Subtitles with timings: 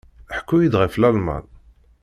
[0.37, 1.45] Ḥku-iyi-d ɣef Lalman.